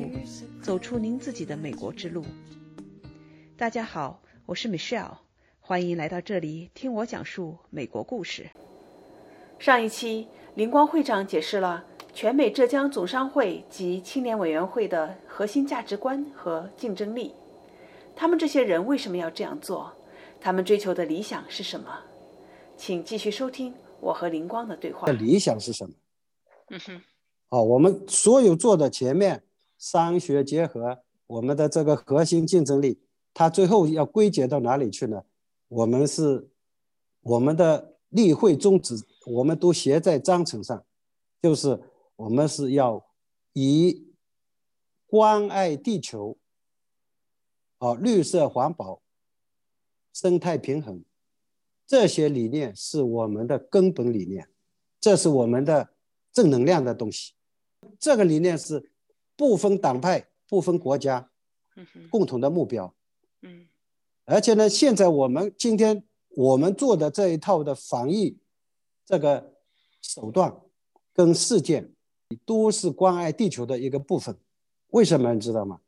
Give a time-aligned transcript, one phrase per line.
[0.00, 0.10] 路，
[0.62, 2.24] 走出您自己的美国之路。
[3.56, 5.18] 大家好，我是 Michelle，
[5.58, 8.50] 欢迎来到这里听我讲述美国故事。
[9.58, 11.84] 上一期，林光会长解释了
[12.14, 17.34] 全美浙江总商会及青年委员会的核心价值观和竞争力。
[18.16, 19.92] 他们这些人为什么要这样做？
[20.40, 21.86] 他们追求的理想是什么？
[22.76, 25.12] 请继续收听我和林光的对话。
[25.12, 25.94] 理想是什么？
[26.70, 27.02] 嗯哼，
[27.50, 29.42] 哦，我们所有做的前面
[29.80, 33.00] 商学结合，我们的这个核心竞争力，
[33.32, 35.24] 它最后要归结到哪里去呢？
[35.68, 36.50] 我们是
[37.22, 40.84] 我们的例会宗旨，我们都写在章程上，
[41.40, 41.80] 就是
[42.16, 43.06] 我们是要
[43.54, 44.12] 以
[45.06, 46.36] 关爱地球、
[47.78, 49.00] 啊绿色环保、
[50.12, 51.02] 生态平衡。
[51.86, 54.48] 这些理念是我们的根本理念，
[55.00, 55.88] 这是我们的
[56.32, 57.32] 正能量的东西。
[57.98, 58.89] 这个理念是
[59.40, 61.30] 不分党派、不分国家，
[62.10, 62.94] 共同的目标。
[63.40, 63.66] 嗯，
[64.26, 66.04] 而且呢，现在我们今天
[66.36, 68.36] 我们做的这一套的防疫
[69.06, 69.54] 这个
[70.02, 70.60] 手段
[71.14, 71.90] 跟事件，
[72.44, 74.36] 都是关爱地球的一个部分。
[74.88, 75.80] 为什么你知道吗？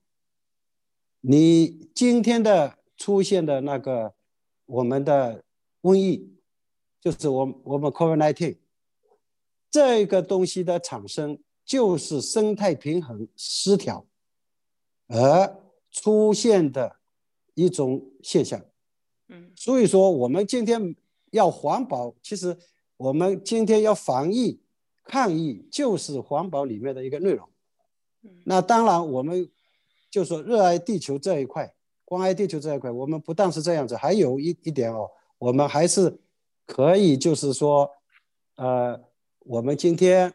[1.21, 4.15] 你今天的出现的那个
[4.65, 5.45] 我们的。
[5.83, 6.31] 瘟疫
[7.01, 8.57] 就是我我们 COVID-19
[9.69, 14.07] 这个东西的产生，就是生态平衡失调
[15.09, 15.57] 而
[15.91, 16.97] 出现的
[17.55, 18.65] 一种现象。
[19.29, 20.95] 嗯，所以说我们今天
[21.31, 22.57] 要环保，其实
[22.97, 24.61] 我们今天要防疫
[25.05, 27.49] 抗疫，就是环保里面的一个内容。
[28.45, 29.51] 那当然，我们
[30.11, 35.11] 就说热爱地球这一块，关爱地球这一块，我们不但是这样子，还有一一点哦。
[35.39, 36.21] 我们还是
[36.67, 37.91] 可以，就是说，
[38.55, 39.01] 呃，
[39.41, 40.33] 我们今天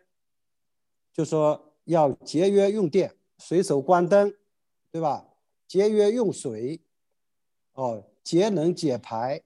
[1.18, 4.32] 就说要节约用电，随手关灯，
[4.92, 5.26] 对吧？
[5.68, 6.80] 节约用水，
[7.74, 9.42] 哦，节能减排，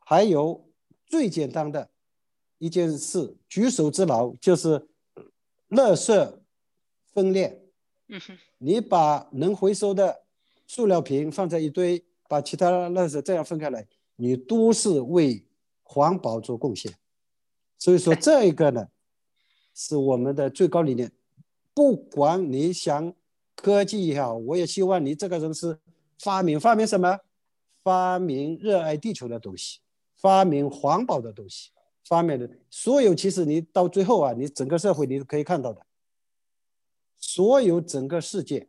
[0.00, 0.68] 还有
[1.06, 1.88] 最简单的
[2.58, 4.88] 一件事，举手之劳就是
[5.68, 6.38] 垃圾
[7.12, 7.62] 分类。
[8.08, 10.24] 嗯哼，你把能回收的
[10.66, 13.86] 塑料瓶放在一堆，把其他垃圾这样分开来。
[14.16, 15.46] 你都是为
[15.84, 16.92] 环保做贡献，
[17.78, 18.88] 所以说这一个呢，
[19.82, 21.10] 是我们的最高理念。
[21.72, 23.14] 不管你想
[23.56, 25.78] 科技也好，我也希望你这个人是
[26.18, 27.18] 发明发明什么，
[27.82, 29.78] 发明热爱地球的东西，
[30.18, 31.70] 发明环保的东西，
[32.04, 35.80] 发明的所有，其实你到最后啊，你整个社会你可以看到的，
[37.16, 38.68] 所有整个世界，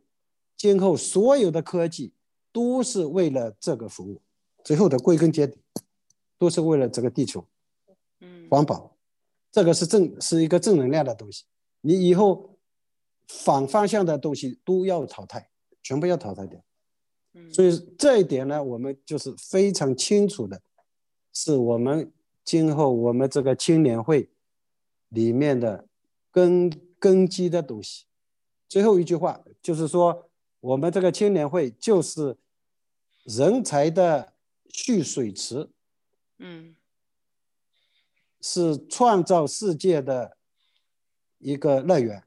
[0.56, 2.14] 今后所有的科技
[2.50, 4.22] 都是为了这个服务。
[4.64, 5.58] 最后的归根结底，
[6.38, 7.44] 都是为了这个地球，
[8.20, 8.91] 嗯，环保，
[9.52, 11.44] 这个是正是一个正能量的东西。
[11.82, 12.58] 你以后
[13.28, 15.50] 反方向的东西都要淘汰，
[15.82, 16.60] 全部要淘汰掉。
[17.34, 20.60] 嗯，所以这一点呢，我们就是非常清楚的，
[21.32, 22.12] 是我们
[22.44, 24.28] 今后我们这个青年会
[25.10, 25.86] 里面的
[26.32, 28.06] 根根基的东西。
[28.68, 30.30] 最后一句话就是说，
[30.60, 32.36] 我们这个青年会就是
[33.24, 34.32] 人才的。
[34.74, 35.68] 蓄水池，
[36.38, 36.74] 嗯，
[38.42, 40.36] 是创造世界的
[41.38, 42.22] 一个乐园。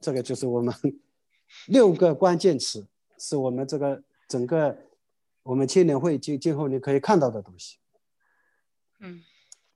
[0.00, 0.74] 这个就是我们
[1.68, 2.86] 六个关键词，
[3.16, 4.76] 是我们这个整个
[5.42, 7.78] 我们青年会今今后你可以看到的东西。
[9.00, 9.22] 嗯，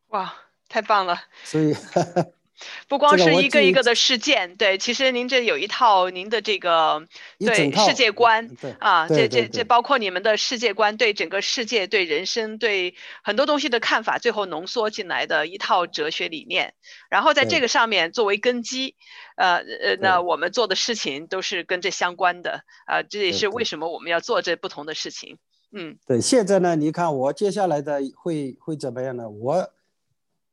[0.09, 0.35] 哇，
[0.69, 1.17] 太棒了！
[1.45, 1.75] 所以。
[2.89, 7.07] 不光是一个一个的事件，对，其实您这有一套您的这个
[7.39, 16.75] 对世界观啊，这这这包括你们的世界观，对整个世界、对人生、对很多东西的看法，最后浓缩进来的一套哲学理念。
[17.11, 18.97] 然后在这个上面作为根基，
[19.37, 25.39] 呃呃，那我们做的事情都是跟这相关的啊，这也是为什么我们要做这不同的事情。
[25.73, 26.21] 嗯，对。
[26.21, 29.29] 现在呢，你看我接下来的会会怎么样呢？
[29.29, 29.71] 我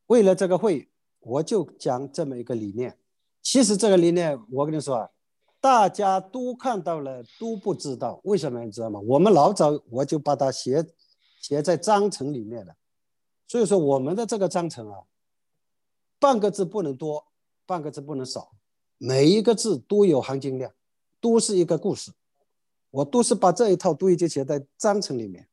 [0.07, 0.87] 为了这个会。
[1.25, 2.95] 我就讲这么一个理念，
[3.41, 5.09] 其实这个理念，我跟你说啊，
[5.59, 8.21] 大家都看到了，都不知道。
[8.25, 8.99] 为什么，你知道吗？
[8.99, 10.85] 我们老早我就把它写
[11.41, 12.75] 写在章程里面了，
[13.47, 14.99] 所以说我们的这个章程啊，
[16.19, 17.25] 半个字不能多，
[17.65, 18.51] 半个字不能少，
[18.99, 20.71] 每一个字都有含金量，
[21.19, 22.11] 都是一个故事，
[22.91, 25.47] 我都是把这一套都已经写在章程里面，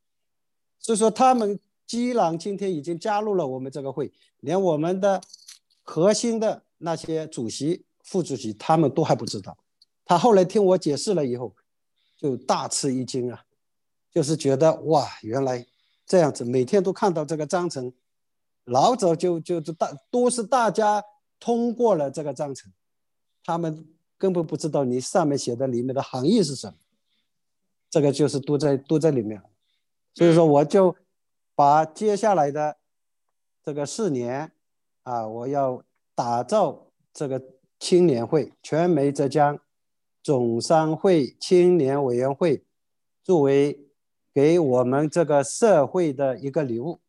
[0.78, 5.18] 所以说他们既然今天已经加入了我们这个会，连我们的。
[5.82, 9.56] 核心的那些主席、副主席，他们都还不知道。
[10.04, 11.54] 他后来听我解释了以后，
[12.16, 13.44] 就大吃一惊啊，
[14.10, 15.66] 就是觉得哇，原来
[16.06, 17.92] 这样子，每天都看到这个章程，
[18.64, 21.02] 老早就就就大都是大家
[21.38, 22.72] 通过了这个章程，
[23.44, 23.86] 他们
[24.18, 26.74] 根本不知道你上面写的里面的含义是什么。
[27.88, 29.42] 这个就是都在都在里面，
[30.14, 30.96] 所以说我就
[31.54, 32.78] 把接下来的
[33.62, 34.50] 这个四年
[35.02, 35.82] 啊，我要
[36.14, 37.42] 打造这个
[37.78, 39.58] 青年会，全美浙江
[40.22, 42.62] 总商会青年委员会，
[43.24, 43.78] 作为
[44.32, 47.00] 给我们这个社会的一个礼物。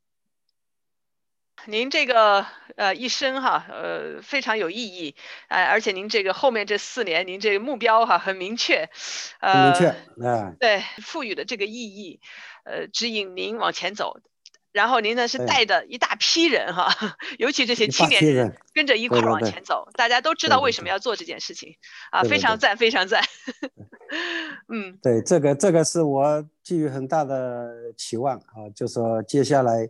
[1.65, 2.45] 您这个
[2.75, 5.15] 呃一生哈呃非常有意义，
[5.47, 8.89] 呃而且您这个后面这四年您这个目标哈很明确，
[9.39, 12.19] 呃明确啊对赋予的这个意义，
[12.65, 14.19] 呃指引您往前走，
[14.73, 16.93] 然后您呢是带着一大批人哈，
[17.37, 21.73] 尤其这些青年人跟着一块儿往前走，大家都知道为什么要做这件事情
[22.11, 23.23] 啊，非常赞非常赞，
[24.67, 29.89] 嗯对这个这个是我寄予很大的期望啊，就说接下来。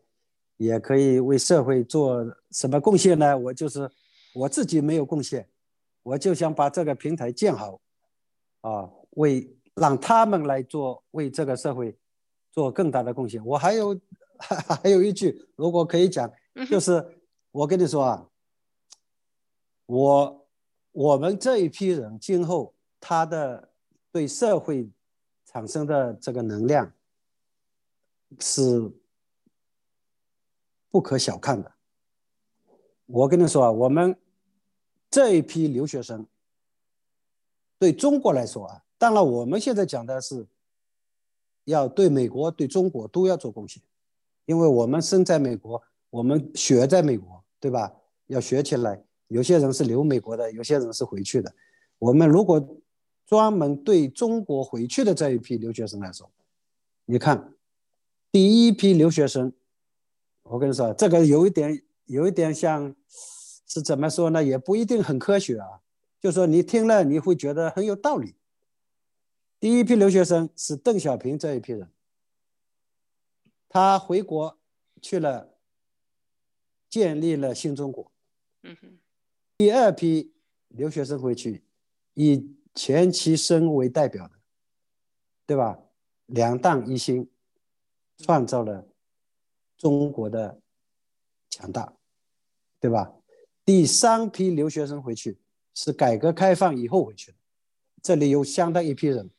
[0.58, 3.36] 也可以为社会做什么贡献呢？
[3.38, 3.90] 我就是
[4.34, 5.46] 我自己没有贡献，
[6.04, 7.82] 我就想把这个平台建好，
[8.62, 11.98] 啊，为让他们来做，为这个社会
[12.52, 13.44] 做更大的贡献。
[13.44, 14.00] 我还有
[14.82, 16.32] 还有一句，如果可以讲，
[16.70, 17.22] 就是
[17.52, 18.30] 我跟你说啊，
[19.86, 20.48] 我
[20.92, 23.70] 我们这一批人今后他的
[24.12, 24.90] 对社会
[25.46, 26.92] 产生的这个能量
[28.40, 28.92] 是。
[30.94, 31.74] 不可小看的。
[33.08, 34.16] 我跟你说啊，我们
[35.10, 36.24] 这一批留学生，
[37.80, 40.46] 对中国来说啊，当然我们现在讲的是，
[41.64, 43.82] 要对美国、对中国都要做贡献，
[44.46, 47.94] 因为我们生在美国，我们学在美国，对吧？
[48.28, 49.04] 要学起来。
[49.28, 51.54] 有些人是留美国的，有些人是回去的。
[51.98, 52.78] 我们如果
[53.26, 56.30] 专门对中国回去的这一批留学生来说，
[57.06, 57.54] 你看，
[58.32, 59.52] 第一批留学生。
[60.44, 62.94] 我跟你说，这个有一点，有一点像，
[63.66, 64.44] 是怎么说呢？
[64.44, 65.80] 也不一定很科学啊。
[66.20, 68.36] 就说你听了，你会觉得很有道理。
[69.60, 71.90] 第一批留学生是邓小平这一批人，
[73.74, 74.60] 他回国
[75.02, 75.58] 去了，
[76.88, 78.12] 建立了新中国。
[78.62, 79.00] 嗯哼。
[79.58, 80.32] 第二批
[80.68, 81.64] 留学生回去，
[82.14, 84.36] 以钱其琛为代表的，
[85.48, 85.80] 对吧？
[86.28, 87.28] 两弹一星，
[88.20, 88.88] 创造了。
[89.76, 90.62] 中国的
[91.50, 91.98] 强大，
[92.80, 93.12] 对吧？
[93.66, 95.40] 第三批留学生回去
[95.74, 97.38] 是改革开放以后回去的，
[98.04, 99.32] 这里有相当一批人，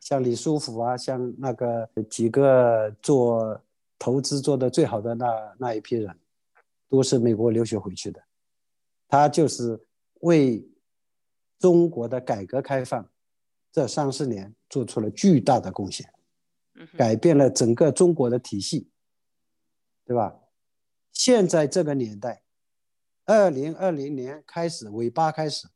[0.00, 3.62] 像李书福啊，像那个几个做
[3.98, 6.18] 投资做的最好的那那一批人，
[6.88, 8.20] 都是美国留学回去的，
[9.06, 9.78] 他就是
[10.20, 10.66] 为
[11.58, 13.08] 中国的改革开放
[13.70, 16.12] 这三十年做出了巨大的贡献，
[16.96, 18.88] 改变了整个中国的体系。
[20.06, 20.40] 对吧？
[21.12, 22.42] 现在这个年代，
[23.26, 25.68] 二零二零年开始尾巴开始，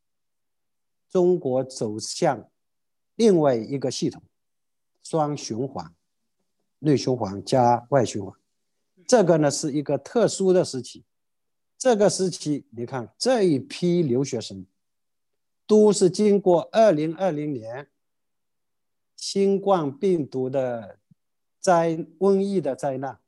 [1.09, 2.51] 中国走向
[3.17, 4.23] 另外一个系统，
[5.03, 5.93] 双循环，
[6.79, 8.35] 内循环加外循环。
[9.07, 11.05] 这个呢是一个特殊的时期。
[11.77, 14.65] 这个时期，你看这一批留学生，
[15.67, 17.89] 都是经过二零二零年
[19.17, 20.99] 新冠病毒的
[21.61, 23.19] 灾瘟疫的灾难。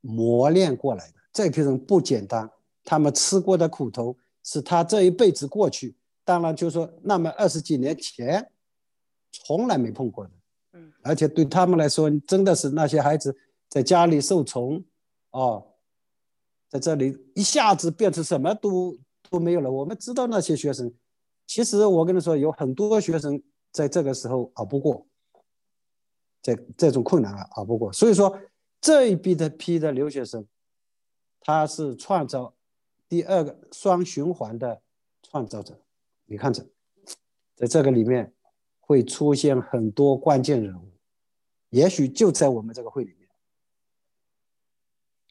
[0.00, 2.48] 磨练过来的这批人不简单，
[2.84, 8.48] 他们吃过的苦头是他这一辈子过去，当然就说那么二十几年前
[9.30, 10.30] 从来没碰过的，
[10.72, 13.36] 嗯，而且对他们来说，真的是那些孩子
[13.68, 14.84] 在家里受宠，
[15.30, 15.66] 哦，
[16.68, 18.98] 在这里一下子变成什么都
[19.30, 19.70] 都没有了。
[19.70, 20.92] 我们知道那些学生，
[21.46, 23.42] 其实我跟你说，有很多学生
[23.72, 25.06] 在这个时候熬不过，
[26.42, 28.38] 这这种困难啊熬不过，所以说。
[28.80, 30.46] 这一批的批的留学生，
[31.40, 32.54] 他是创造
[33.08, 34.80] 第二个双循环的
[35.20, 35.76] 创造者。
[36.26, 36.64] 你看着，
[37.56, 38.32] 在这个里面
[38.88, 40.90] 会出现很多关键人物，
[41.68, 43.28] 也许就在我们这个会里面。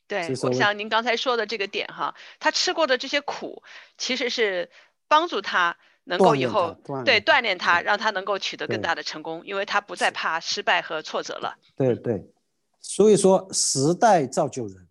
[0.06, 3.64] 对，我想您刚才说的这个点哈，他吃过的这些苦，
[3.98, 4.70] 其实是
[5.08, 11.58] 帮助他能够以后对锻炼他，让他能够取得更大的成功，因为他不再怕失败和挫折了。
[11.76, 12.32] 对对。
[12.80, 14.88] 所以说，时代造就人。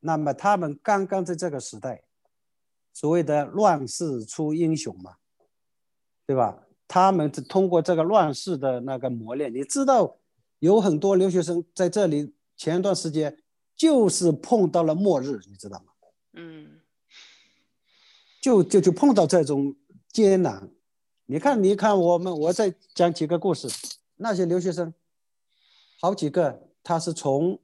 [0.00, 2.02] 那么他们刚刚在这个时代，
[2.94, 5.16] 所谓的乱世出英雄嘛，
[6.26, 6.64] 对吧？
[6.88, 10.16] 他们通过这个乱世的那个磨练，你知道，
[10.58, 13.38] 有很多留学生在这里前一段时间
[13.76, 15.92] 就是碰到了末日，你知道吗？
[16.32, 16.80] 嗯，
[18.40, 19.76] 就就就碰到这种
[20.10, 20.70] 艰难。
[21.26, 23.68] 你看，你看我们，我再讲几个故事，
[24.16, 24.94] 那些留学生，
[26.00, 26.66] 好几个。
[26.84, 27.58] 他是从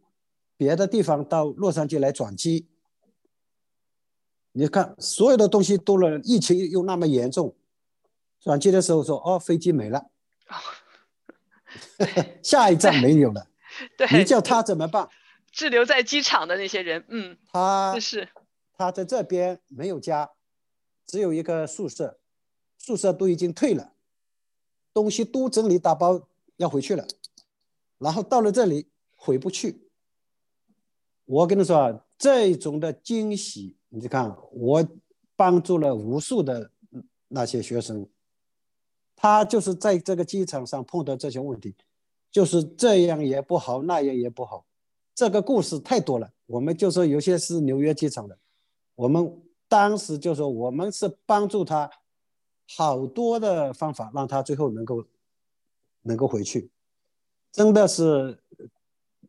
[0.54, 2.68] 别的地方到洛杉矶来转机。
[4.52, 7.56] 你看，所有的东西都了，疫情又那么严重，
[8.44, 10.10] 转机的时候说哦，飞机没了，
[12.42, 13.48] 下一站没有了，
[13.96, 15.08] 对，你叫他怎么办？
[15.50, 18.28] 滞留在机场的那些人，嗯，他是。
[18.76, 20.32] 他在这边没有家，
[21.06, 22.18] 只有一个宿舍，
[22.76, 23.92] 宿舍都已经退了，
[24.92, 27.06] 东西都整理打包要回去了，
[27.98, 29.88] 然后到了这里回不去。
[31.24, 34.86] 我跟你说啊，这种的惊喜，你看我
[35.36, 36.70] 帮助了无数的
[37.28, 38.06] 那些学生，
[39.24, 41.74] 他就是在这个机场上碰到这些问题，
[42.30, 44.66] 就是这样也不好，那样也不好。
[45.14, 48.38] 这个故事太多了，我们就说有些是纽约机场的，
[48.94, 51.90] 我们当时就说我们是帮助他
[52.76, 55.02] 好多的方法，让他最后能够
[56.02, 56.68] 能够回去，
[57.50, 58.38] 真的是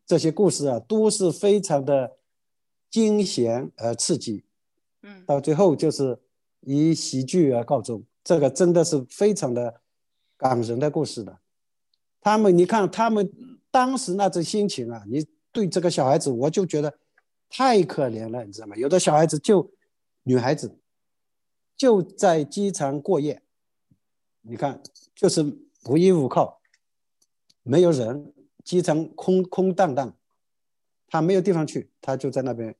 [0.05, 2.17] 这些故事啊，都是非常的
[2.89, 4.43] 惊险而刺激，
[5.03, 6.19] 嗯，到最后就是
[6.59, 9.81] 以喜剧而告终，这个真的是非常的
[10.37, 11.39] 感人的故事的。
[12.21, 13.31] 他们，你看他们
[13.71, 15.25] 当时那种心情啊，你。
[15.55, 16.99] 对这个小孩子，我就觉得
[17.47, 18.75] 太可怜了，你知道吗？
[18.75, 19.71] 有的小孩子就
[20.23, 20.77] 女孩子
[21.77, 23.41] 就在机场过夜，
[24.41, 24.83] 你看
[25.15, 26.59] 就是无依无靠，
[27.63, 28.33] 没有人，
[28.65, 30.17] 机场空空荡荡，
[31.07, 32.75] 他没有地方去，他就在那边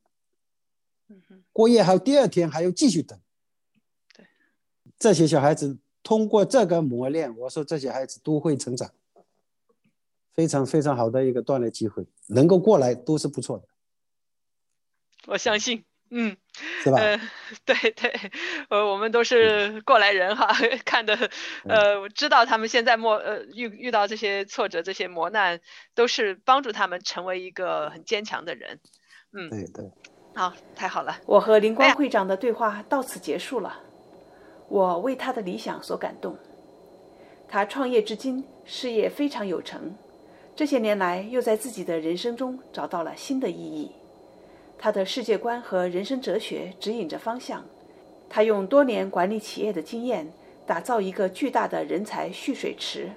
[1.53, 3.17] 过夜，还有第二天还要继续等。
[4.13, 4.27] 对，
[4.99, 8.91] 这些小孩子通过这个磨练，我说这些孩子都会成长。
[10.35, 13.63] 非常非常好的一个锻炼机会，能够过来都是不错的。
[15.27, 16.35] 我相信，嗯，
[16.83, 16.97] 是吧？
[17.63, 18.31] 对对，
[18.69, 21.31] 呃，我们都是过来人哈， 看的，
[21.63, 25.61] 呃，知道他们现在磨，呃，遇遇到这些挫折、这些磨难，
[25.95, 28.81] 都是帮助他们成为一个很坚强的人。
[29.31, 29.89] 嗯，对对。
[30.35, 31.17] 好，太好了。
[31.25, 33.81] 我和林光会长的对话到此结束了。
[34.75, 36.35] 我为他的理想所感动，
[37.47, 39.95] 他创业至今，事业非常有成。
[40.53, 43.93] 这些年来，又在自己的人生中找到了新的意义。
[44.77, 47.63] 他的世界观和人生哲学指引着方向。
[48.27, 50.29] 他用多年管理企业的经验，
[50.65, 53.09] 打造一个巨大的人才蓄水池，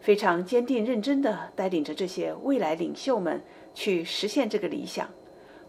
[0.00, 3.42] 非常坚定认真地带领着这些未来领袖们
[3.74, 5.10] 去实现这个理想，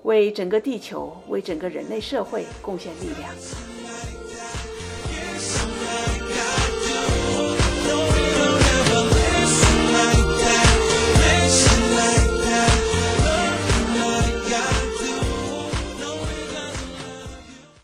[0.03, 3.72] 为整个地球、为整个人类社会贡献力量。